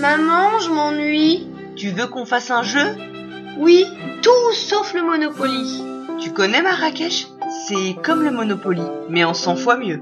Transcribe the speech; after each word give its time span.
Maman, 0.00 0.58
je 0.58 0.70
m'ennuie. 0.70 1.46
Tu 1.76 1.90
veux 1.90 2.06
qu'on 2.06 2.24
fasse 2.24 2.50
un 2.50 2.62
jeu? 2.62 2.96
Oui, 3.58 3.84
tout 4.22 4.52
sauf 4.54 4.94
le 4.94 5.02
Monopoly. 5.02 5.82
Tu 6.18 6.32
connais 6.32 6.62
Marrakech? 6.62 7.28
C'est 7.68 7.94
comme 8.02 8.22
le 8.22 8.30
Monopoly, 8.30 8.82
mais 9.10 9.24
en 9.24 9.34
100 9.34 9.56
fois 9.56 9.76
mieux. 9.76 10.00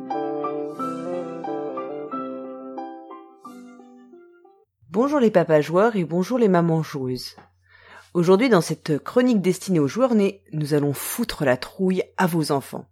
Bonjour 4.91 5.19
les 5.19 5.33
papas 5.33 5.61
joueurs 5.61 5.97
et 5.97 6.05
bonjour 6.05 6.39
les 6.39 6.49
mamans 6.49 6.85
joueuses. 6.85 7.35
Aujourd'hui 8.15 8.49
dans 8.49 8.61
cette 8.61 9.03
chronique 9.03 9.41
destinée 9.41 9.81
aux 9.81 9.89
joueurs 9.89 10.15
nés, 10.15 10.45
nous 10.53 10.75
allons 10.75 10.93
foutre 10.93 11.45
la 11.45 11.57
trouille 11.57 12.05
à 12.17 12.29
vos 12.29 12.53
enfants. 12.53 12.87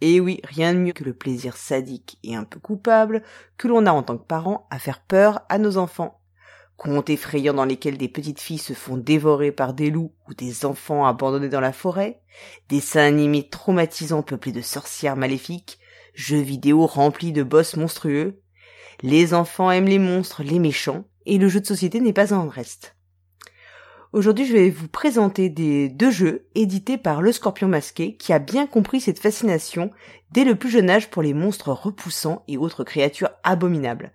Et 0.00 0.18
oui, 0.18 0.40
rien 0.44 0.72
de 0.72 0.78
mieux 0.78 0.94
que 0.94 1.04
le 1.04 1.12
plaisir 1.12 1.56
sadique 1.58 2.18
et 2.24 2.34
un 2.34 2.44
peu 2.44 2.58
coupable 2.58 3.22
que 3.58 3.68
l'on 3.68 3.84
a 3.84 3.92
en 3.92 4.02
tant 4.02 4.16
que 4.16 4.24
parents 4.24 4.66
à 4.70 4.78
faire 4.78 5.00
peur 5.00 5.42
à 5.50 5.58
nos 5.58 5.76
enfants. 5.76 6.21
Contes 6.82 7.10
effrayants 7.10 7.54
dans 7.54 7.64
lesquels 7.64 7.96
des 7.96 8.08
petites 8.08 8.40
filles 8.40 8.58
se 8.58 8.72
font 8.72 8.96
dévorer 8.96 9.52
par 9.52 9.72
des 9.72 9.88
loups 9.88 10.10
ou 10.28 10.34
des 10.34 10.64
enfants 10.64 11.06
abandonnés 11.06 11.48
dans 11.48 11.60
la 11.60 11.72
forêt, 11.72 12.20
dessins 12.68 13.06
animés 13.06 13.48
traumatisants 13.48 14.24
peuplés 14.24 14.50
de 14.50 14.62
sorcières 14.62 15.14
maléfiques, 15.14 15.78
jeux 16.12 16.40
vidéo 16.40 16.86
remplis 16.86 17.30
de 17.30 17.44
boss 17.44 17.76
monstrueux. 17.76 18.40
Les 19.00 19.32
enfants 19.32 19.70
aiment 19.70 19.86
les 19.86 20.00
monstres, 20.00 20.42
les 20.42 20.58
méchants, 20.58 21.04
et 21.24 21.38
le 21.38 21.46
jeu 21.46 21.60
de 21.60 21.66
société 21.66 22.00
n'est 22.00 22.12
pas 22.12 22.34
un 22.34 22.48
reste. 22.48 22.96
Aujourd'hui, 24.12 24.44
je 24.44 24.52
vais 24.52 24.68
vous 24.68 24.88
présenter 24.88 25.50
des 25.50 25.88
deux 25.88 26.10
jeux 26.10 26.48
édités 26.56 26.98
par 26.98 27.22
Le 27.22 27.30
Scorpion 27.30 27.68
Masqué 27.68 28.16
qui 28.16 28.32
a 28.32 28.40
bien 28.40 28.66
compris 28.66 29.00
cette 29.00 29.20
fascination 29.20 29.92
dès 30.32 30.42
le 30.42 30.56
plus 30.56 30.68
jeune 30.68 30.90
âge 30.90 31.10
pour 31.10 31.22
les 31.22 31.32
monstres 31.32 31.70
repoussants 31.70 32.42
et 32.48 32.58
autres 32.58 32.82
créatures 32.82 33.30
abominables. 33.44 34.12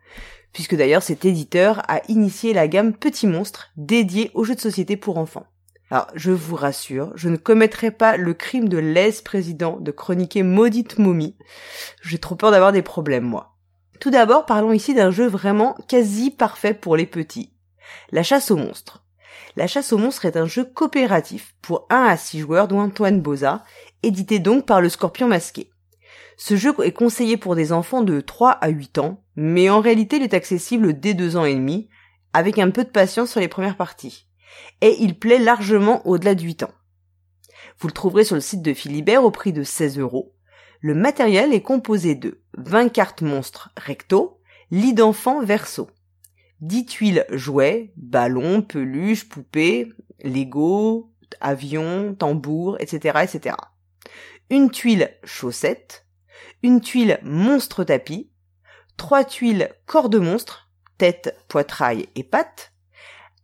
Puisque 0.58 0.76
d'ailleurs 0.76 1.04
cet 1.04 1.24
éditeur 1.24 1.84
a 1.88 2.02
initié 2.08 2.52
la 2.52 2.68
gamme 2.68 2.96
Petits 2.96 3.28
Monstres 3.28 3.70
dédiée 3.78 4.32
aux 4.34 4.44
jeux 4.44 4.56
de 4.56 4.60
société 4.60 4.98
pour 4.98 5.20
enfants. 5.20 5.46
Alors, 5.92 6.08
je 6.16 6.32
vous 6.32 6.56
rassure, 6.56 7.12
je 7.14 7.30
ne 7.30 7.38
commettrai 7.38 7.92
pas 7.92 8.18
le 8.18 8.34
crime 8.34 8.68
de 8.68 8.80
l'aise-président 8.80 9.78
de 9.80 9.92
chroniquer 9.92 10.42
Maudite 10.42 10.98
Momie. 10.98 11.38
J'ai 12.02 12.18
trop 12.18 12.34
peur 12.34 12.50
d'avoir 12.50 12.72
des 12.72 12.82
problèmes, 12.82 13.24
moi. 13.24 13.56
Tout 14.00 14.10
d'abord, 14.10 14.48
parlons 14.48 14.72
ici 14.74 14.96
d'un 14.96 15.12
jeu 15.12 15.28
vraiment 15.28 15.76
quasi 15.88 16.32
parfait 16.32 16.74
pour 16.74 16.98
les 16.98 17.06
petits. 17.06 17.54
La 18.12 18.24
chasse 18.24 18.50
aux 18.50 18.58
monstres. 18.58 19.06
La 19.58 19.68
chasse 19.68 19.94
aux 19.94 20.00
monstres 20.00 20.26
est 20.26 20.38
un 20.38 20.48
jeu 20.48 20.66
coopératif 20.66 21.54
pour 21.62 21.86
1 21.92 22.04
à 22.06 22.18
6 22.18 22.40
joueurs 22.40 22.68
dont 22.68 22.80
Antoine 22.80 23.22
Boza, 23.22 23.64
édité 24.02 24.40
donc 24.40 24.66
par 24.66 24.82
le 24.82 24.90
Scorpion 24.90 25.28
Masqué. 25.28 25.70
Ce 26.40 26.56
jeu 26.56 26.72
est 26.84 26.94
conseillé 26.94 27.36
pour 27.36 27.56
des 27.56 27.74
enfants 27.74 28.04
de 28.04 28.22
3 28.22 28.52
à 28.52 28.70
8 28.70 29.00
ans, 29.00 29.24
mais 29.36 29.72
en 29.72 29.82
réalité 29.82 30.18
il 30.18 30.24
est 30.24 30.36
accessible 30.36 31.00
dès 31.00 31.16
2 31.16 31.36
ans 31.36 31.46
et 31.46 31.56
demi, 31.56 31.90
avec 32.32 32.60
un 32.60 32.70
peu 32.70 32.84
de 32.84 32.90
patience 32.90 33.32
sur 33.32 33.40
les 33.40 33.48
premières 33.48 33.76
parties. 33.76 34.28
Et 34.82 34.96
il 35.00 35.18
plaît 35.18 35.40
largement 35.40 36.06
au-delà 36.08 36.36
de 36.36 36.44
8 36.44 36.64
ans. 36.64 36.74
Vous 37.80 37.88
le 37.88 37.94
trouverez 37.94 38.24
sur 38.24 38.36
le 38.36 38.42
site 38.42 38.62
de 38.62 38.74
Philibert 38.74 39.24
au 39.24 39.32
prix 39.32 39.52
de 39.52 39.64
16 39.64 39.98
euros. 39.98 40.36
Le 40.80 40.94
matériel 40.94 41.54
est 41.54 41.64
composé 41.64 42.14
de 42.14 42.44
20 42.56 42.90
cartes 42.90 43.24
monstres 43.24 43.72
recto, 43.76 44.40
lit 44.70 44.94
d'enfant 44.94 45.44
verso. 45.44 45.90
10 46.62 46.86
tuiles 46.86 47.26
jouets, 47.32 47.94
ballons, 47.98 48.62
peluches, 48.62 49.28
poupées, 49.28 49.90
Lego, 50.24 51.12
avions, 51.42 52.14
tambours, 52.14 52.78
etc., 52.80 53.20
etc. 53.24 53.56
Une 54.50 54.70
tuile 54.70 55.10
chaussette, 55.24 56.07
une 56.64 56.82
tuile 56.82 57.20
monstre 57.24 57.84
tapis, 57.84 58.30
trois 58.98 59.24
tuiles 59.24 59.70
corps 59.86 60.10
de 60.10 60.20
monstre, 60.20 60.70
tête, 60.98 61.38
poitrail 61.48 62.08
et 62.16 62.24
pattes, 62.24 62.74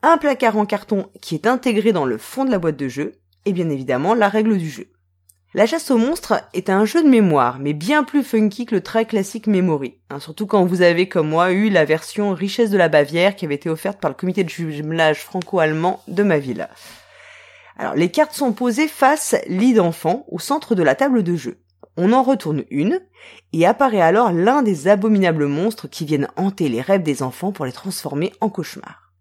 un 0.02 0.18
placard 0.18 0.58
en 0.58 0.66
carton 0.66 1.10
qui 1.22 1.36
est 1.36 1.48
intégré 1.48 1.92
dans 1.94 2.06
le 2.06 2.18
fond 2.18 2.46
de 2.46 2.52
la 2.52 2.60
boîte 2.60 2.78
de 2.78 2.90
jeu, 2.90 3.14
et 3.46 3.54
bien 3.54 3.70
évidemment 3.70 4.14
la 4.14 4.30
règle 4.30 4.58
du 4.58 4.70
jeu. 4.70 4.88
La 5.56 5.68
chasse 5.68 5.92
aux 5.92 6.00
monstres 6.00 6.42
est 6.54 6.72
un 6.72 6.84
jeu 6.84 7.04
de 7.04 7.08
mémoire, 7.08 7.60
mais 7.60 7.74
bien 7.74 8.04
plus 8.04 8.24
funky 8.24 8.66
que 8.66 8.74
le 8.74 8.82
très 8.82 9.06
classique 9.06 9.46
Memory. 9.46 10.00
Hein, 10.10 10.20
surtout 10.20 10.48
quand 10.48 10.66
vous 10.66 10.82
avez, 10.82 11.08
comme 11.08 11.30
moi, 11.30 11.52
eu 11.52 11.70
la 11.70 11.86
version 11.86 12.34
Richesse 12.34 12.72
de 12.72 12.78
la 12.78 12.90
Bavière 12.90 13.36
qui 13.36 13.46
avait 13.46 13.54
été 13.54 13.70
offerte 13.70 14.02
par 14.02 14.10
le 14.10 14.16
comité 14.16 14.44
de 14.44 14.50
jumelage 14.50 15.20
franco-allemand 15.20 16.02
de 16.08 16.24
ma 16.24 16.40
ville. 16.40 16.68
Alors, 17.78 17.94
les 17.94 18.10
cartes 18.10 18.34
sont 18.34 18.52
posées 18.52 18.88
face 18.88 19.36
lit 19.48 19.76
d'enfant 19.76 20.26
au 20.28 20.40
centre 20.40 20.74
de 20.74 20.82
la 20.82 20.96
table 20.96 21.22
de 21.22 21.36
jeu. 21.36 21.63
On 21.96 22.12
en 22.12 22.24
retourne 22.24 22.64
une, 22.72 23.02
et 23.52 23.66
apparaît 23.66 24.02
alors 24.02 24.32
l'un 24.32 24.64
des 24.64 24.88
abominables 24.88 25.48
monstres 25.48 25.88
qui 25.88 26.06
viennent 26.06 26.30
hanter 26.36 26.70
les 26.70 26.82
rêves 26.82 27.04
des 27.04 27.22
enfants 27.22 27.52
pour 27.52 27.66
les 27.66 27.72
transformer 27.72 28.34
en 28.42 28.50
cauchemars. 28.50 29.12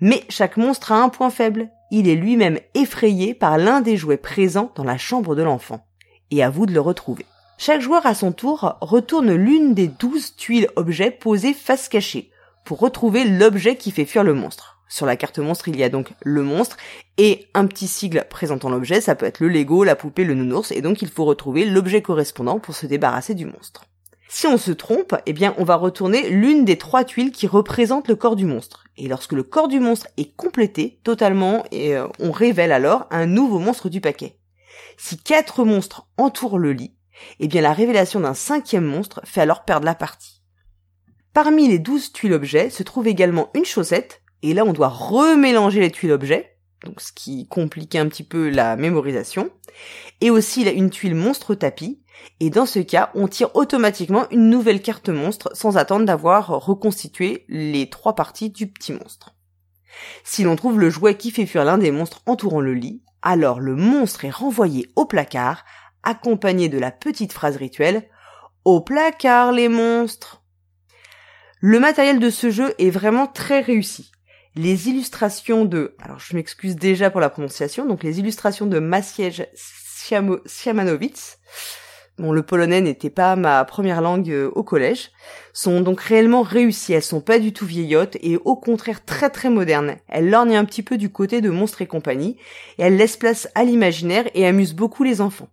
Mais 0.00 0.24
chaque 0.28 0.56
monstre 0.56 0.92
a 0.92 1.02
un 1.02 1.08
point 1.08 1.30
faible, 1.30 1.68
il 1.90 2.08
est 2.08 2.14
lui-même 2.14 2.58
effrayé 2.74 3.34
par 3.34 3.58
l'un 3.58 3.80
des 3.80 3.96
jouets 3.96 4.16
présents 4.16 4.72
dans 4.74 4.84
la 4.84 4.98
chambre 4.98 5.34
de 5.34 5.42
l'enfant. 5.42 5.86
Et 6.30 6.42
à 6.42 6.50
vous 6.50 6.66
de 6.66 6.72
le 6.72 6.80
retrouver. 6.80 7.24
Chaque 7.56 7.80
joueur 7.80 8.04
à 8.06 8.14
son 8.14 8.32
tour 8.32 8.76
retourne 8.80 9.32
l'une 9.32 9.74
des 9.74 9.88
douze 9.88 10.36
tuiles 10.36 10.68
objets 10.76 11.10
posées 11.10 11.54
face 11.54 11.88
cachée 11.88 12.30
pour 12.64 12.80
retrouver 12.80 13.24
l'objet 13.24 13.76
qui 13.76 13.90
fait 13.90 14.04
fuir 14.04 14.24
le 14.24 14.34
monstre. 14.34 14.77
Sur 14.88 15.06
la 15.06 15.16
carte 15.16 15.38
monstre, 15.38 15.68
il 15.68 15.76
y 15.76 15.82
a 15.82 15.88
donc 15.88 16.12
le 16.22 16.42
monstre 16.42 16.76
et 17.18 17.46
un 17.54 17.66
petit 17.66 17.88
sigle 17.88 18.24
présentant 18.30 18.70
l'objet, 18.70 19.00
ça 19.00 19.14
peut 19.14 19.26
être 19.26 19.40
le 19.40 19.48
Lego, 19.48 19.84
la 19.84 19.96
poupée, 19.96 20.24
le 20.24 20.34
nounours, 20.34 20.72
et 20.72 20.80
donc 20.80 21.02
il 21.02 21.08
faut 21.08 21.24
retrouver 21.24 21.64
l'objet 21.66 22.00
correspondant 22.00 22.58
pour 22.58 22.74
se 22.74 22.86
débarrasser 22.86 23.34
du 23.34 23.44
monstre. 23.44 23.84
Si 24.30 24.46
on 24.46 24.58
se 24.58 24.72
trompe, 24.72 25.14
eh 25.24 25.32
bien 25.32 25.54
on 25.58 25.64
va 25.64 25.76
retourner 25.76 26.28
l'une 26.28 26.64
des 26.64 26.76
trois 26.76 27.04
tuiles 27.04 27.32
qui 27.32 27.46
représentent 27.46 28.08
le 28.08 28.16
corps 28.16 28.36
du 28.36 28.44
monstre. 28.44 28.84
Et 28.96 29.08
lorsque 29.08 29.32
le 29.32 29.42
corps 29.42 29.68
du 29.68 29.80
monstre 29.80 30.08
est 30.16 30.36
complété 30.36 31.00
totalement, 31.02 31.64
et 31.70 31.96
euh, 31.96 32.06
on 32.18 32.30
révèle 32.30 32.72
alors 32.72 33.06
un 33.10 33.26
nouveau 33.26 33.58
monstre 33.58 33.88
du 33.88 34.00
paquet. 34.00 34.38
Si 34.98 35.16
quatre 35.16 35.64
monstres 35.64 36.08
entourent 36.18 36.58
le 36.58 36.72
lit, 36.72 36.94
eh 37.40 37.48
bien 37.48 37.62
la 37.62 37.72
révélation 37.72 38.20
d'un 38.20 38.34
cinquième 38.34 38.84
monstre 38.84 39.20
fait 39.24 39.40
alors 39.40 39.64
perdre 39.64 39.86
la 39.86 39.94
partie. 39.94 40.42
Parmi 41.32 41.68
les 41.68 41.78
douze 41.78 42.12
tuiles 42.12 42.32
objets 42.32 42.70
se 42.70 42.82
trouve 42.82 43.06
également 43.06 43.50
une 43.54 43.64
chaussette, 43.64 44.22
et 44.42 44.54
là 44.54 44.64
on 44.64 44.72
doit 44.72 44.88
remélanger 44.88 45.80
les 45.80 45.90
tuiles 45.90 46.12
objets, 46.12 46.58
donc 46.84 47.00
ce 47.00 47.12
qui 47.12 47.48
complique 47.48 47.96
un 47.96 48.08
petit 48.08 48.24
peu 48.24 48.48
la 48.50 48.76
mémorisation, 48.76 49.50
et 50.20 50.30
aussi 50.30 50.62
une 50.62 50.90
tuile 50.90 51.14
monstre 51.14 51.54
tapis, 51.54 52.00
et 52.40 52.50
dans 52.50 52.66
ce 52.66 52.80
cas, 52.80 53.10
on 53.14 53.28
tire 53.28 53.54
automatiquement 53.54 54.28
une 54.30 54.50
nouvelle 54.50 54.82
carte 54.82 55.08
monstre 55.08 55.50
sans 55.54 55.76
attendre 55.76 56.04
d'avoir 56.04 56.48
reconstitué 56.48 57.44
les 57.48 57.90
trois 57.90 58.14
parties 58.14 58.50
du 58.50 58.66
petit 58.68 58.92
monstre. 58.92 59.34
Si 60.24 60.42
l'on 60.42 60.56
trouve 60.56 60.78
le 60.78 60.90
jouet 60.90 61.16
qui 61.16 61.30
fait 61.30 61.46
fuir 61.46 61.64
l'un 61.64 61.78
des 61.78 61.90
monstres 61.90 62.22
entourant 62.26 62.60
le 62.60 62.74
lit, 62.74 63.02
alors 63.22 63.60
le 63.60 63.74
monstre 63.74 64.24
est 64.24 64.30
renvoyé 64.30 64.90
au 64.94 65.06
placard, 65.06 65.64
accompagné 66.02 66.68
de 66.68 66.78
la 66.78 66.92
petite 66.92 67.32
phrase 67.32 67.56
rituelle 67.56 68.08
Au 68.64 68.80
placard 68.80 69.52
les 69.52 69.68
monstres! 69.68 70.42
Le 71.60 71.80
matériel 71.80 72.20
de 72.20 72.30
ce 72.30 72.50
jeu 72.50 72.74
est 72.78 72.90
vraiment 72.90 73.26
très 73.26 73.60
réussi 73.60 74.12
les 74.58 74.88
illustrations 74.88 75.64
de, 75.64 75.94
alors 76.02 76.18
je 76.18 76.34
m'excuse 76.34 76.74
déjà 76.74 77.10
pour 77.10 77.20
la 77.20 77.30
prononciation, 77.30 77.86
donc 77.86 78.02
les 78.02 78.18
illustrations 78.18 78.66
de 78.66 78.80
Maciej 78.80 79.46
Siamanowicz, 79.54 81.38
bon 82.18 82.32
le 82.32 82.42
polonais 82.42 82.80
n'était 82.80 83.08
pas 83.08 83.36
ma 83.36 83.64
première 83.64 84.00
langue 84.00 84.28
euh, 84.30 84.50
au 84.56 84.64
collège, 84.64 85.12
sont 85.52 85.80
donc 85.80 86.00
réellement 86.00 86.42
réussies, 86.42 86.92
elles 86.92 87.02
sont 87.04 87.20
pas 87.20 87.38
du 87.38 87.52
tout 87.52 87.66
vieillottes 87.66 88.16
et 88.20 88.36
au 88.36 88.56
contraire 88.56 89.04
très 89.04 89.30
très 89.30 89.48
modernes. 89.48 89.94
Elles 90.08 90.28
lorgnent 90.28 90.56
un 90.56 90.64
petit 90.64 90.82
peu 90.82 90.98
du 90.98 91.08
côté 91.08 91.40
de 91.40 91.50
Monstres 91.50 91.82
et 91.82 91.86
compagnie, 91.86 92.36
et 92.78 92.82
elles 92.82 92.96
laissent 92.96 93.16
place 93.16 93.48
à 93.54 93.62
l'imaginaire 93.62 94.24
et 94.34 94.44
amusent 94.44 94.74
beaucoup 94.74 95.04
les 95.04 95.20
enfants. 95.20 95.50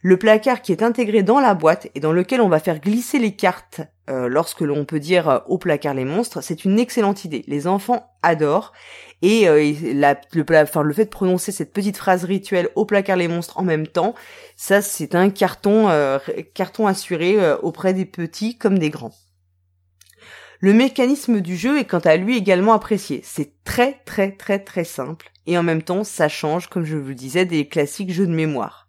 Le 0.00 0.16
placard 0.16 0.62
qui 0.62 0.70
est 0.70 0.82
intégré 0.82 1.22
dans 1.22 1.40
la 1.40 1.54
boîte 1.54 1.88
et 1.94 2.00
dans 2.00 2.12
lequel 2.12 2.40
on 2.40 2.48
va 2.48 2.60
faire 2.60 2.80
glisser 2.80 3.18
les 3.18 3.34
cartes 3.34 3.80
euh, 4.08 4.28
lorsque 4.28 4.60
l'on 4.60 4.84
peut 4.84 5.00
dire 5.00 5.28
euh, 5.28 5.38
au 5.48 5.58
placard 5.58 5.94
les 5.94 6.04
monstres, 6.04 6.40
c'est 6.40 6.64
une 6.64 6.78
excellente 6.78 7.24
idée. 7.24 7.44
Les 7.48 7.66
enfants 7.66 8.08
adorent 8.22 8.72
et 9.22 9.48
euh, 9.48 9.72
le, 10.32 10.44
enfin, 10.62 10.82
le 10.82 10.94
fait 10.94 11.06
de 11.06 11.10
prononcer 11.10 11.50
cette 11.50 11.72
petite 11.72 11.96
phrase 11.96 12.24
rituelle 12.24 12.68
au 12.76 12.84
placard 12.84 13.16
les 13.16 13.26
monstres 13.26 13.58
en 13.58 13.64
même 13.64 13.88
temps, 13.88 14.14
ça 14.56 14.82
c'est 14.82 15.16
un 15.16 15.30
carton 15.30 15.88
carton 16.54 16.86
assuré 16.86 17.36
auprès 17.62 17.92
des 17.92 18.04
petits 18.04 18.56
comme 18.56 18.78
des 18.78 18.90
grands. 18.90 19.14
Le 20.60 20.72
mécanisme 20.72 21.40
du 21.40 21.56
jeu 21.56 21.78
est 21.78 21.84
quant 21.84 21.98
à 21.98 22.16
lui 22.16 22.36
également 22.36 22.72
apprécié. 22.72 23.20
C'est 23.24 23.52
très 23.64 24.00
très 24.04 24.32
très 24.32 24.60
très 24.60 24.84
simple 24.84 25.30
et 25.46 25.58
en 25.58 25.62
même 25.64 25.82
temps 25.82 26.04
ça 26.04 26.28
change, 26.28 26.68
comme 26.68 26.84
je 26.84 26.96
vous 26.96 27.08
le 27.08 27.14
disais, 27.14 27.44
des 27.44 27.68
classiques 27.68 28.12
jeux 28.12 28.26
de 28.26 28.34
mémoire. 28.34 28.87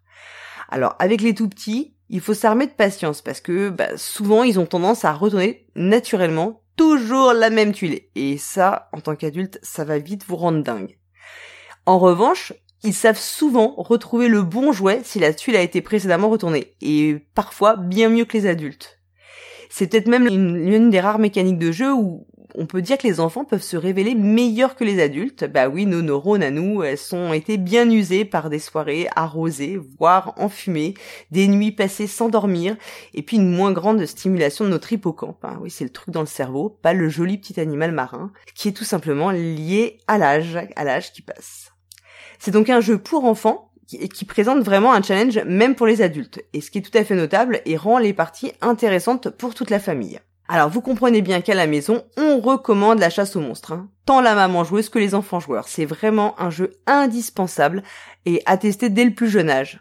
Alors 0.70 0.96
avec 0.98 1.20
les 1.20 1.34
tout 1.34 1.48
petits, 1.48 1.94
il 2.08 2.20
faut 2.20 2.34
s'armer 2.34 2.66
de 2.66 2.72
patience 2.72 3.22
parce 3.22 3.40
que 3.40 3.70
bah, 3.70 3.96
souvent 3.96 4.42
ils 4.42 4.58
ont 4.58 4.66
tendance 4.66 5.04
à 5.04 5.12
retourner 5.12 5.66
naturellement 5.76 6.62
toujours 6.76 7.34
la 7.34 7.50
même 7.50 7.72
tuile. 7.72 8.00
Et 8.14 8.38
ça, 8.38 8.88
en 8.92 9.00
tant 9.00 9.14
qu'adulte, 9.14 9.58
ça 9.62 9.84
va 9.84 9.98
vite 9.98 10.24
vous 10.26 10.36
rendre 10.36 10.62
dingue. 10.62 10.98
En 11.84 11.98
revanche, 11.98 12.52
ils 12.82 12.94
savent 12.94 13.18
souvent 13.18 13.74
retrouver 13.76 14.28
le 14.28 14.42
bon 14.42 14.72
jouet 14.72 15.00
si 15.04 15.18
la 15.18 15.34
tuile 15.34 15.56
a 15.56 15.62
été 15.62 15.82
précédemment 15.82 16.30
retournée, 16.30 16.74
et 16.80 17.18
parfois 17.34 17.76
bien 17.76 18.08
mieux 18.08 18.24
que 18.24 18.36
les 18.38 18.46
adultes. 18.46 18.98
C'est 19.68 19.88
peut-être 19.88 20.08
même 20.08 20.26
une, 20.26 20.90
des 20.90 21.00
rares 21.00 21.18
mécaniques 21.18 21.58
de 21.58 21.70
jeu 21.70 21.92
où 21.92 22.26
on 22.54 22.66
peut 22.66 22.82
dire 22.82 22.98
que 22.98 23.06
les 23.06 23.20
enfants 23.20 23.44
peuvent 23.44 23.62
se 23.62 23.76
révéler 23.76 24.14
meilleurs 24.14 24.76
que 24.76 24.84
les 24.84 25.02
adultes. 25.02 25.44
Bah 25.44 25.68
oui, 25.68 25.86
nos 25.86 26.02
neurones 26.02 26.42
à 26.42 26.50
nous, 26.50 26.82
elles 26.82 26.98
sont 26.98 27.32
été 27.32 27.56
bien 27.56 27.90
usées 27.90 28.24
par 28.24 28.50
des 28.50 28.58
soirées 28.58 29.08
arrosées, 29.16 29.78
voire 29.98 30.34
enfumées, 30.36 30.94
des 31.30 31.48
nuits 31.48 31.72
passées 31.72 32.06
sans 32.06 32.28
dormir, 32.28 32.76
et 33.14 33.22
puis 33.22 33.36
une 33.36 33.50
moins 33.50 33.72
grande 33.72 34.04
stimulation 34.06 34.64
de 34.64 34.70
notre 34.70 34.92
hippocampe. 34.92 35.44
Hein. 35.44 35.58
Oui, 35.60 35.70
c'est 35.70 35.84
le 35.84 35.90
truc 35.90 36.12
dans 36.12 36.20
le 36.20 36.26
cerveau, 36.26 36.70
pas 36.82 36.92
le 36.92 37.08
joli 37.08 37.38
petit 37.38 37.60
animal 37.60 37.92
marin, 37.92 38.32
qui 38.54 38.68
est 38.68 38.72
tout 38.72 38.84
simplement 38.84 39.30
lié 39.30 39.98
à 40.06 40.18
l'âge, 40.18 40.56
à 40.76 40.84
l'âge 40.84 41.12
qui 41.12 41.22
passe. 41.22 41.72
C'est 42.38 42.50
donc 42.50 42.70
un 42.70 42.80
jeu 42.80 42.98
pour 42.98 43.24
enfants 43.24 43.70
qui 43.86 44.24
présente 44.24 44.62
vraiment 44.62 44.92
un 44.92 45.02
challenge 45.02 45.38
même 45.46 45.74
pour 45.74 45.86
les 45.86 46.00
adultes, 46.00 46.40
et 46.52 46.60
ce 46.60 46.70
qui 46.70 46.78
est 46.78 46.82
tout 46.82 46.96
à 46.96 47.04
fait 47.04 47.16
notable 47.16 47.60
et 47.66 47.76
rend 47.76 47.98
les 47.98 48.12
parties 48.12 48.52
intéressantes 48.60 49.30
pour 49.30 49.54
toute 49.54 49.70
la 49.70 49.80
famille. 49.80 50.20
Alors 50.52 50.68
vous 50.68 50.80
comprenez 50.80 51.22
bien 51.22 51.42
qu'à 51.42 51.54
la 51.54 51.68
maison, 51.68 52.02
on 52.16 52.40
recommande 52.40 52.98
la 52.98 53.08
chasse 53.08 53.36
aux 53.36 53.40
monstres. 53.40 53.70
Hein. 53.70 53.88
Tant 54.04 54.20
la 54.20 54.34
maman 54.34 54.64
joueuse 54.64 54.88
que 54.88 54.98
les 54.98 55.14
enfants 55.14 55.38
joueurs. 55.38 55.68
C'est 55.68 55.84
vraiment 55.84 56.34
un 56.40 56.50
jeu 56.50 56.72
indispensable 56.88 57.84
et 58.26 58.42
à 58.46 58.56
tester 58.56 58.90
dès 58.90 59.04
le 59.04 59.14
plus 59.14 59.30
jeune 59.30 59.48
âge. 59.48 59.78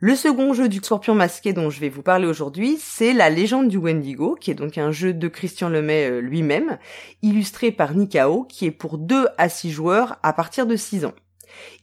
Le 0.00 0.16
second 0.16 0.54
jeu 0.54 0.68
du 0.68 0.78
scorpion 0.78 1.14
masqué 1.14 1.52
dont 1.52 1.70
je 1.70 1.78
vais 1.78 1.88
vous 1.88 2.02
parler 2.02 2.26
aujourd'hui, 2.26 2.78
c'est 2.80 3.12
La 3.12 3.30
légende 3.30 3.68
du 3.68 3.76
Wendigo, 3.76 4.34
qui 4.34 4.50
est 4.50 4.54
donc 4.54 4.76
un 4.76 4.90
jeu 4.90 5.14
de 5.14 5.28
Christian 5.28 5.68
Lemay 5.68 6.10
euh, 6.10 6.20
lui-même, 6.20 6.78
illustré 7.22 7.70
par 7.70 7.94
Nikao, 7.94 8.42
qui 8.42 8.66
est 8.66 8.72
pour 8.72 8.98
2 8.98 9.28
à 9.38 9.48
6 9.48 9.70
joueurs 9.70 10.16
à 10.24 10.32
partir 10.32 10.66
de 10.66 10.74
6 10.74 11.04
ans. 11.04 11.14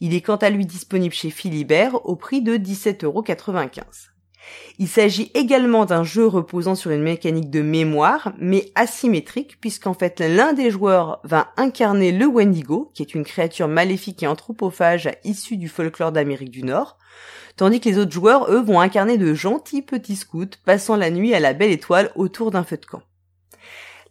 Il 0.02 0.14
est 0.14 0.22
quant 0.22 0.36
à 0.36 0.50
lui 0.50 0.66
disponible 0.66 1.16
chez 1.16 1.30
Philibert 1.30 2.06
au 2.06 2.18
prix 2.18 2.42
de 2.42 2.58
17,95€. 2.58 4.10
Il 4.80 4.88
s'agit 4.88 5.32
également 5.34 5.86
d'un 5.86 6.04
jeu 6.04 6.28
reposant 6.28 6.76
sur 6.76 6.92
une 6.92 7.02
mécanique 7.02 7.50
de 7.50 7.62
mémoire, 7.62 8.34
mais 8.38 8.72
asymétrique, 8.76 9.60
puisqu'en 9.60 9.96
fait 9.96 10.20
l'un 10.20 10.54
des 10.54 10.70
joueurs 10.70 11.20
va 11.24 11.52
incarner 11.58 12.12
le 12.12 12.28
Wendigo, 12.28 12.92
qui 12.94 13.02
est 13.02 13.16
une 13.16 13.24
créature 13.24 13.68
maléfique 13.68 14.22
et 14.22 14.28
anthropophage 14.28 15.10
issue 15.24 15.58
du 15.58 15.68
folklore 15.68 16.12
d'Amérique 16.12 16.52
du 16.52 16.64
Nord, 16.64 16.98
tandis 17.56 17.80
que 17.80 17.90
les 17.90 17.98
autres 17.98 18.12
joueurs, 18.12 18.52
eux, 18.52 18.62
vont 18.62 18.80
incarner 18.80 19.18
de 19.18 19.34
gentils 19.34 19.82
petits 19.82 20.16
scouts 20.16 20.58
passant 20.64 20.96
la 20.96 21.10
nuit 21.10 21.34
à 21.34 21.40
la 21.40 21.54
belle 21.54 21.72
étoile 21.72 22.12
autour 22.16 22.52
d'un 22.52 22.64
feu 22.64 22.78
de 22.78 22.86
camp. 22.86 23.02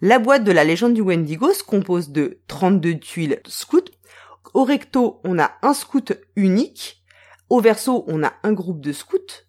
La 0.03 0.19
boîte 0.19 0.45
de 0.45 0.53
la 0.53 0.65
légende 0.65 0.95
du 0.95 1.01
Wendigo 1.01 1.53
se 1.53 1.63
compose 1.63 2.11
de 2.11 2.41
32 2.49 2.99
tuiles 2.99 3.41
scouts. 3.47 3.93
Au 4.53 4.65
recto, 4.65 5.21
on 5.25 5.39
a 5.39 5.53
un 5.63 5.73
scout 5.73 6.13
unique. 6.35 7.03
Au 7.49 7.61
verso, 7.61 8.05
on 8.09 8.23
a 8.23 8.33
un 8.43 8.53
groupe 8.53 8.81
de 8.81 8.93
scouts. 8.93 9.46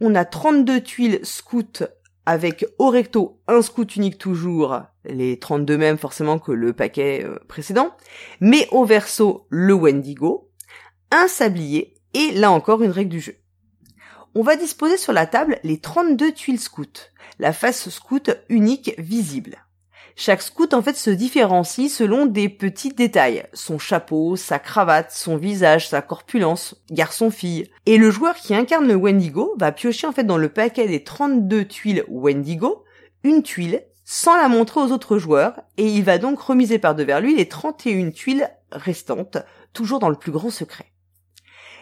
On 0.00 0.14
a 0.14 0.24
32 0.24 0.80
tuiles 0.80 1.20
scouts 1.24 1.84
avec 2.24 2.66
au 2.78 2.88
recto 2.90 3.40
un 3.48 3.62
scout 3.62 3.96
unique 3.96 4.18
toujours, 4.18 4.82
les 5.04 5.38
32 5.38 5.78
mêmes 5.78 5.98
forcément 5.98 6.38
que 6.38 6.52
le 6.52 6.72
paquet 6.72 7.24
euh, 7.24 7.38
précédent, 7.48 7.96
mais 8.40 8.68
au 8.70 8.84
verso 8.84 9.46
le 9.48 9.72
Wendigo, 9.72 10.50
un 11.10 11.26
sablier 11.26 11.94
et 12.14 12.32
là 12.32 12.50
encore 12.52 12.82
une 12.82 12.90
règle 12.90 13.10
du 13.10 13.20
jeu. 13.20 13.36
On 14.34 14.42
va 14.42 14.56
disposer 14.56 14.98
sur 14.98 15.12
la 15.12 15.26
table 15.26 15.58
les 15.64 15.80
32 15.80 16.32
tuiles 16.32 16.60
scouts, 16.60 16.84
la 17.38 17.52
face 17.52 17.88
scout 17.88 18.30
unique 18.48 18.94
visible. 18.98 19.56
Chaque 20.20 20.42
scout 20.42 20.74
en 20.74 20.82
fait 20.82 20.96
se 20.96 21.10
différencie 21.10 21.88
selon 21.88 22.26
des 22.26 22.48
petits 22.48 22.92
détails. 22.92 23.44
Son 23.52 23.78
chapeau, 23.78 24.34
sa 24.34 24.58
cravate, 24.58 25.12
son 25.12 25.36
visage, 25.36 25.88
sa 25.88 26.02
corpulence, 26.02 26.74
garçon-fille. 26.90 27.70
Et 27.86 27.98
le 27.98 28.10
joueur 28.10 28.34
qui 28.34 28.52
incarne 28.52 28.88
le 28.88 28.96
Wendigo 28.96 29.54
va 29.60 29.70
piocher 29.70 30.08
en 30.08 30.12
fait 30.12 30.24
dans 30.24 30.36
le 30.36 30.48
paquet 30.48 30.88
des 30.88 31.04
32 31.04 31.66
tuiles 31.66 32.04
Wendigo 32.08 32.82
une 33.22 33.44
tuile 33.44 33.84
sans 34.04 34.36
la 34.36 34.48
montrer 34.48 34.80
aux 34.80 34.90
autres 34.90 35.18
joueurs 35.18 35.60
et 35.76 35.86
il 35.86 36.02
va 36.02 36.18
donc 36.18 36.40
remiser 36.40 36.80
par 36.80 36.96
devers 36.96 37.20
lui 37.20 37.36
les 37.36 37.46
31 37.46 38.10
tuiles 38.10 38.50
restantes, 38.72 39.38
toujours 39.72 40.00
dans 40.00 40.10
le 40.10 40.16
plus 40.16 40.32
grand 40.32 40.50
secret. 40.50 40.86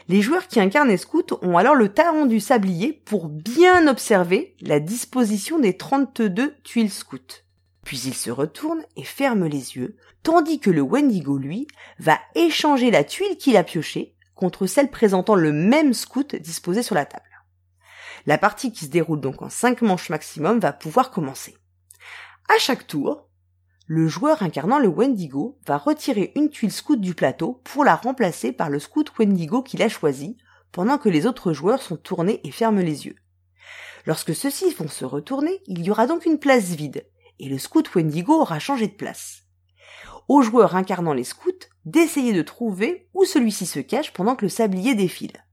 Les 0.08 0.20
joueurs 0.20 0.46
qui 0.46 0.60
incarnent 0.60 0.90
les 0.90 0.98
scouts 0.98 1.38
ont 1.40 1.56
alors 1.56 1.74
le 1.74 1.88
talon 1.88 2.26
du 2.26 2.40
sablier 2.40 2.92
pour 3.06 3.30
bien 3.30 3.88
observer 3.88 4.56
la 4.60 4.78
disposition 4.78 5.58
des 5.58 5.78
32 5.78 6.54
tuiles 6.64 6.90
scouts. 6.90 7.45
Puis 7.86 8.00
il 8.00 8.14
se 8.14 8.32
retourne 8.32 8.84
et 8.96 9.04
ferme 9.04 9.46
les 9.46 9.76
yeux, 9.76 9.96
tandis 10.24 10.58
que 10.58 10.70
le 10.70 10.80
Wendigo, 10.80 11.38
lui, 11.38 11.68
va 12.00 12.18
échanger 12.34 12.90
la 12.90 13.04
tuile 13.04 13.36
qu'il 13.36 13.56
a 13.56 13.62
piochée 13.62 14.16
contre 14.34 14.66
celle 14.66 14.90
présentant 14.90 15.36
le 15.36 15.52
même 15.52 15.94
scout 15.94 16.34
disposé 16.34 16.82
sur 16.82 16.96
la 16.96 17.06
table. 17.06 17.22
La 18.26 18.38
partie 18.38 18.72
qui 18.72 18.86
se 18.86 18.90
déroule 18.90 19.20
donc 19.20 19.40
en 19.40 19.48
5 19.48 19.82
manches 19.82 20.10
maximum 20.10 20.58
va 20.58 20.72
pouvoir 20.72 21.12
commencer. 21.12 21.56
À 22.48 22.58
chaque 22.58 22.88
tour, 22.88 23.28
le 23.86 24.08
joueur 24.08 24.42
incarnant 24.42 24.80
le 24.80 24.88
Wendigo 24.88 25.56
va 25.64 25.78
retirer 25.78 26.32
une 26.34 26.50
tuile 26.50 26.72
scout 26.72 27.00
du 27.00 27.14
plateau 27.14 27.60
pour 27.62 27.84
la 27.84 27.94
remplacer 27.94 28.50
par 28.50 28.68
le 28.68 28.80
scout 28.80 29.12
Wendigo 29.16 29.62
qu'il 29.62 29.80
a 29.82 29.88
choisi, 29.88 30.36
pendant 30.72 30.98
que 30.98 31.08
les 31.08 31.24
autres 31.24 31.52
joueurs 31.52 31.82
sont 31.82 31.96
tournés 31.96 32.40
et 32.42 32.50
ferment 32.50 32.82
les 32.82 33.06
yeux. 33.06 33.16
Lorsque 34.06 34.34
ceux-ci 34.34 34.74
vont 34.74 34.88
se 34.88 35.04
retourner, 35.04 35.62
il 35.66 35.84
y 35.84 35.90
aura 35.92 36.08
donc 36.08 36.26
une 36.26 36.40
place 36.40 36.70
vide, 36.70 37.06
et 37.38 37.48
le 37.48 37.58
scout 37.58 37.94
Wendigo 37.94 38.40
aura 38.40 38.58
changé 38.58 38.86
de 38.86 38.94
place. 38.94 39.42
Aux 40.28 40.42
joueurs 40.42 40.76
incarnant 40.76 41.12
les 41.12 41.24
scouts 41.24 41.52
d'essayer 41.84 42.32
de 42.32 42.42
trouver 42.42 43.08
où 43.14 43.24
celui-ci 43.24 43.66
se 43.66 43.80
cache 43.80 44.12
pendant 44.12 44.34
que 44.34 44.44
le 44.44 44.50
sablier 44.50 44.94
défile. 44.94 45.44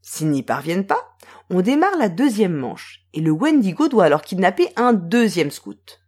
S'ils 0.00 0.30
n'y 0.30 0.42
parviennent 0.42 0.86
pas, 0.86 1.16
on 1.48 1.62
démarre 1.62 1.96
la 1.96 2.08
deuxième 2.08 2.54
manche, 2.54 3.06
et 3.12 3.20
le 3.20 3.30
Wendigo 3.30 3.88
doit 3.88 4.04
alors 4.04 4.22
kidnapper 4.22 4.68
un 4.74 4.92
deuxième 4.92 5.52
scout. 5.52 6.00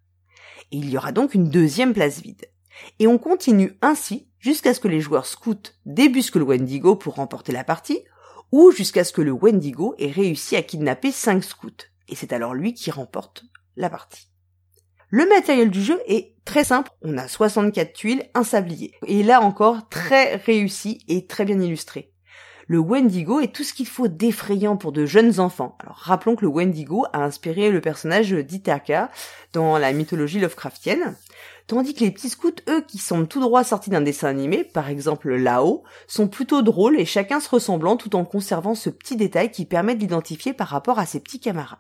Et 0.73 0.79
il 0.79 0.91
y 0.91 0.97
aura 0.97 1.13
donc 1.13 1.35
une 1.35 1.49
deuxième 1.49 1.95
place 1.95 2.21
vide. 2.21 2.51
Et 2.99 3.07
on 3.07 3.19
continue 3.19 3.79
ainsi 3.81 4.29
jusqu'à 4.41 4.75
ce 4.75 4.81
que 4.81 4.89
les 4.89 5.01
joueurs 5.01 5.27
scouts 5.27 5.71
débusquent 5.87 6.37
le 6.37 6.45
Wendigo 6.45 6.97
pour 6.97 7.15
remporter 7.15 7.53
la 7.53 7.63
partie, 7.63 8.03
ou 8.51 8.73
jusqu'à 8.73 9.05
ce 9.05 9.13
que 9.13 9.23
le 9.23 9.33
Wendigo 9.33 9.95
ait 9.99 10.11
réussi 10.11 10.57
à 10.57 10.63
kidnapper 10.63 11.13
cinq 11.13 11.45
scouts. 11.45 11.71
Et 12.09 12.17
c'est 12.17 12.33
alors 12.33 12.55
lui 12.55 12.75
qui 12.75 12.91
remporte 12.91 13.45
la 13.77 13.89
partie. 13.91 14.29
Le 15.11 15.27
matériel 15.29 15.71
du 15.71 15.83
jeu 15.83 16.01
est 16.07 16.35
très 16.45 16.65
simple. 16.65 16.91
On 17.03 17.17
a 17.19 17.29
64 17.29 17.93
tuiles, 17.93 18.25
un 18.35 18.45
sablier. 18.45 18.93
Et 19.07 19.23
là 19.23 19.41
encore, 19.41 19.89
très 19.89 20.37
réussi 20.37 21.01
et 21.09 21.27
très 21.27 21.45
bien 21.45 21.61
illustré. 21.61 22.11
Le 22.67 22.79
Wendigo 22.79 23.41
est 23.41 23.55
tout 23.55 23.63
ce 23.63 23.75
qu'il 23.75 23.87
faut 23.87 24.09
d'effrayant 24.09 24.79
pour 24.79 24.93
de 24.93 25.05
jeunes 25.05 25.39
enfants. 25.39 25.77
Alors 25.81 25.97
rappelons 25.97 26.35
que 26.35 26.43
le 26.43 26.49
Wendigo 26.49 27.05
a 27.13 27.23
inspiré 27.23 27.71
le 27.71 27.83
personnage 27.83 28.33
d'Ithaka 28.33 29.11
dans 29.53 29.77
la 29.77 29.93
mythologie 29.93 30.41
Lovecraftienne. 30.41 31.15
Tandis 31.67 31.95
que 31.95 32.01
les 32.01 32.11
petits 32.11 32.31
scouts, 32.31 32.63
eux, 32.69 32.83
qui 32.87 32.99
semblent 32.99 33.29
tout 33.29 33.41
droit 33.41 33.65
sortis 33.65 33.91
d'un 33.91 34.01
dessin 34.01 34.29
animé, 34.29 34.65
par 34.65 34.89
exemple 34.89 35.35
là-haut, 35.35 35.85
sont 36.07 36.29
plutôt 36.29 36.63
drôles 36.63 36.99
et 36.99 37.05
chacun 37.05 37.41
se 37.41 37.51
ressemblant 37.51 37.97
tout 37.97 38.17
en 38.17 38.25
conservant 38.25 38.75
ce 38.75 38.91
petit 38.91 39.17
détail 39.17 39.51
qui 39.51 39.67
permet 39.67 39.95
de 39.95 40.01
l'identifier 40.01 40.55
par 40.55 40.69
rapport 40.69 40.99
à 40.99 41.07
ses 41.07 41.21
petits 41.21 41.41
camarades. 41.41 41.79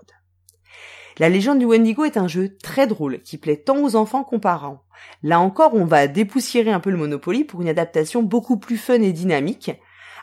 La 1.18 1.28
légende 1.28 1.60
du 1.60 1.64
Wendigo 1.64 2.04
est 2.04 2.16
un 2.16 2.26
jeu 2.26 2.56
très 2.60 2.88
drôle 2.88 3.22
qui 3.22 3.38
plaît 3.38 3.56
tant 3.56 3.78
aux 3.78 3.94
enfants 3.94 4.24
qu'aux 4.24 4.40
parents. 4.40 4.82
Là 5.22 5.38
encore, 5.38 5.74
on 5.74 5.84
va 5.84 6.08
dépoussiérer 6.08 6.72
un 6.72 6.80
peu 6.80 6.90
le 6.90 6.96
Monopoly 6.96 7.44
pour 7.44 7.62
une 7.62 7.68
adaptation 7.68 8.24
beaucoup 8.24 8.56
plus 8.56 8.76
fun 8.76 9.00
et 9.00 9.12
dynamique, 9.12 9.70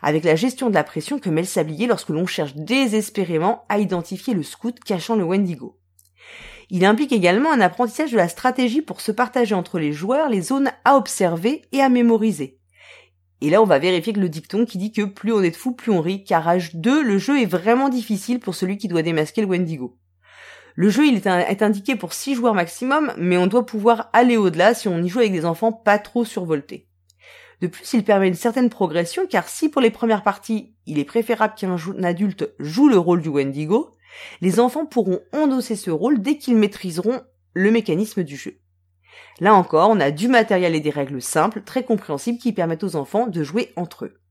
avec 0.02 0.26
la 0.26 0.36
gestion 0.36 0.70
de 0.70 0.74
la 0.74 0.84
pression 0.84 1.18
que 1.18 1.30
met 1.30 1.42
le 1.42 1.48
sablier 1.48 1.88
lorsque 1.88 2.10
l'on 2.10 2.26
cherche 2.26 2.56
désespérément 2.56 3.64
à 3.70 3.80
identifier 3.80 4.34
le 4.34 4.44
scout 4.44 4.78
cachant 4.82 5.16
le 5.16 5.24
Wendigo. 5.24 5.80
Il 6.70 6.84
implique 6.84 7.14
également 7.14 7.54
un 7.54 7.62
apprentissage 7.62 8.12
de 8.12 8.18
la 8.18 8.28
stratégie 8.28 8.82
pour 8.82 9.00
se 9.00 9.14
partager 9.14 9.56
entre 9.56 9.80
les 9.80 9.94
joueurs 9.94 10.30
les 10.30 10.42
zones 10.42 10.72
à 10.84 10.98
observer 10.98 11.62
et 11.72 11.82
à 11.82 11.88
mémoriser. 11.88 12.60
Et 13.40 13.50
là, 13.50 13.62
on 13.62 13.66
va 13.66 13.80
vérifier 13.80 14.12
que 14.12 14.20
le 14.20 14.30
dicton 14.30 14.66
qui 14.66 14.78
dit 14.78 14.92
que 14.92 15.04
plus 15.04 15.32
on 15.32 15.42
est 15.42 15.52
de 15.52 15.56
fou, 15.56 15.72
plus 15.72 15.92
on 15.92 16.02
rit, 16.02 16.26
car 16.26 16.48
âge 16.48 16.76
2, 16.76 17.02
le 17.02 17.18
jeu 17.18 17.42
est 17.42 17.46
vraiment 17.46 17.88
difficile 17.88 18.40
pour 18.40 18.56
celui 18.56 18.78
qui 18.78 18.90
doit 18.90 19.02
démasquer 19.02 19.42
le 19.42 19.48
Wendigo. 19.48 19.98
Le 20.76 20.90
jeu 20.90 21.06
il 21.06 21.16
est, 21.16 21.62
indiqué 21.62 21.96
pour 21.96 22.14
6 22.14 22.36
joueurs 22.36 22.54
maximum, 22.54 23.14
mais 23.18 23.38
on 23.38 23.48
doit 23.48 23.66
pouvoir 23.66 24.10
aller 24.14 24.38
au-delà 24.38 24.74
si 24.74 24.88
on 24.88 25.04
y 25.04 25.10
joue 25.10 25.20
avec 25.20 25.32
des 25.32 25.46
enfants 25.46 25.74
pas 25.74 26.00
trop 26.00 26.26
survoltés. 26.26 26.88
De 27.62 27.68
plus, 27.68 27.94
il 27.94 28.04
permet 28.04 28.28
une 28.28 28.34
certaine 28.34 28.70
progression 28.70 29.28
car 29.28 29.48
si 29.48 29.70
pour 29.70 29.82
les 29.82 29.92
premières 29.92 30.24
parties, 30.24 30.74
il 30.88 30.98
est 30.98 31.06
préférable 31.06 31.54
qu'un 31.56 31.78
adulte 32.04 32.54
joue 32.60 32.90
le 32.90 32.98
rôle 32.98 33.22
du 33.22 33.30
Wendigo, 33.30 33.92
les 34.42 34.60
enfants 34.60 34.86
pourront 34.86 35.22
endosser 35.32 35.76
ce 35.76 35.92
rôle 35.92 36.22
dès 36.22 36.38
qu'ils 36.38 36.56
maîtriseront 36.56 37.22
le 37.54 37.72
mécanisme 37.72 38.24
du 38.24 38.36
jeu. 38.36 38.58
Là 39.40 39.54
encore, 39.54 39.90
on 39.90 40.00
a 40.00 40.12
du 40.12 40.28
matériel 40.28 40.76
et 40.76 40.80
des 40.80 40.90
règles 40.90 41.22
simples, 41.22 41.62
très 41.62 41.84
compréhensibles 41.84 42.40
qui 42.40 42.54
permettent 42.54 42.84
aux 42.84 42.96
enfants 42.96 43.28
de 43.28 43.44
jouer 43.44 43.72
entre 43.76 44.06
eux. 44.06 44.22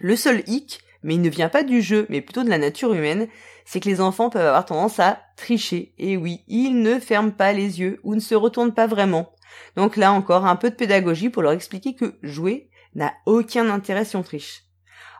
Le 0.00 0.16
seul 0.16 0.42
hic, 0.46 0.80
mais 1.02 1.14
il 1.14 1.22
ne 1.22 1.28
vient 1.28 1.48
pas 1.48 1.62
du 1.62 1.82
jeu, 1.82 2.06
mais 2.08 2.20
plutôt 2.20 2.44
de 2.44 2.50
la 2.50 2.58
nature 2.58 2.92
humaine, 2.92 3.28
c'est 3.64 3.80
que 3.80 3.88
les 3.88 4.00
enfants 4.00 4.30
peuvent 4.30 4.46
avoir 4.46 4.64
tendance 4.64 4.98
à 4.98 5.20
tricher. 5.36 5.94
Et 5.98 6.16
oui, 6.16 6.42
ils 6.48 6.80
ne 6.82 6.98
ferment 6.98 7.30
pas 7.30 7.52
les 7.52 7.80
yeux 7.80 8.00
ou 8.02 8.14
ne 8.14 8.20
se 8.20 8.34
retournent 8.34 8.74
pas 8.74 8.86
vraiment. 8.86 9.32
Donc 9.76 9.96
là 9.96 10.12
encore, 10.12 10.46
un 10.46 10.56
peu 10.56 10.70
de 10.70 10.74
pédagogie 10.74 11.30
pour 11.30 11.42
leur 11.42 11.52
expliquer 11.52 11.94
que 11.94 12.18
jouer 12.22 12.70
n'a 12.94 13.12
aucun 13.26 13.68
intérêt 13.70 14.04
si 14.04 14.16
on 14.16 14.22
triche. 14.22 14.64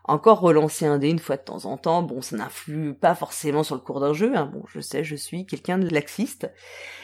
Encore 0.05 0.41
relancer 0.41 0.87
un 0.87 0.99
dé 0.99 1.11
une 1.11 1.19
fois 1.19 1.37
de 1.37 1.43
temps 1.43 1.67
en 1.67 1.77
temps, 1.77 2.03
bon, 2.03 2.23
ça 2.23 2.37
n'influe 2.37 2.95
pas 2.95 3.15
forcément 3.15 3.63
sur 3.63 3.75
le 3.75 3.83
cours 3.83 4.01
d'un 4.01 4.15
jeu, 4.15 4.35
hein. 4.35 4.47
bon, 4.47 4.65
je 4.73 4.81
sais, 4.81 5.05
je 5.05 5.15
suis 5.15 5.45
quelqu'un 5.45 5.77
de 5.77 5.87
laxiste. 5.87 6.51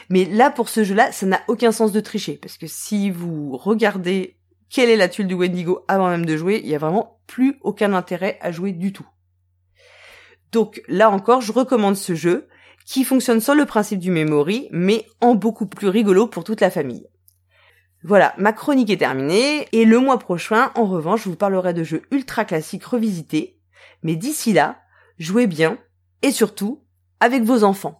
Mais 0.09 0.25
là, 0.25 0.50
pour 0.50 0.71
ce 0.71 0.85
jeu-là, 0.85 1.12
ça 1.12 1.26
n'a 1.26 1.43
aucun 1.49 1.71
sens 1.71 1.93
de 1.93 2.00
tricher, 2.00 2.38
parce 2.40 2.57
que 2.57 2.66
si 2.66 3.11
vous 3.11 3.59
regardez 3.59 4.38
quelle 4.75 4.90
est 4.90 4.97
la 4.97 5.09
tuile 5.09 5.28
du 5.28 5.35
Wendigo 5.35 5.85
avant 5.87 6.09
même 6.09 6.26
de 6.26 6.37
jouer, 6.37 6.61
il 6.64 6.69
y 6.69 6.75
a 6.75 6.78
vraiment 6.78 7.21
plus 7.28 7.59
aucun 7.61 7.93
intérêt 7.93 8.38
à 8.40 8.50
jouer 8.50 8.73
du 8.73 8.93
tout. 8.93 9.07
Donc 10.50 10.83
là 10.88 11.11
encore, 11.11 11.43
je 11.43 11.52
recommande 11.52 11.95
ce 11.95 12.16
jeu, 12.16 12.49
qui 12.85 13.04
fonctionne 13.04 13.40
sur 13.40 13.54
le 13.54 13.66
principe 13.66 14.00
du 14.00 14.11
memory, 14.11 14.69
mais 14.73 15.07
en 15.21 15.37
beaucoup 15.37 15.66
plus 15.66 15.87
rigolo 15.87 16.26
pour 16.26 16.43
toute 16.43 16.61
la 16.61 16.73
famille. 16.73 17.07
Voilà, 18.02 18.35
ma 18.37 18.52
chronique 18.52 18.90
est 18.90 18.97
terminée, 18.97 19.69
et 19.71 19.85
le 19.85 20.00
mois 20.00 20.19
prochain, 20.19 20.73
en 20.75 20.87
revanche, 20.87 21.23
je 21.23 21.28
vous 21.28 21.37
parlerai 21.37 21.73
de 21.73 21.85
jeux 21.85 22.02
ultra 22.11 22.45
classiques 22.45 22.85
revisités, 22.85 23.61
mais 24.02 24.16
d'ici 24.16 24.52
là, 24.52 24.81
jouez 25.19 25.47
bien, 25.47 25.78
et 26.23 26.33
surtout, 26.33 26.85
avec 27.21 27.45
vos 27.45 27.62
enfants. 27.62 27.93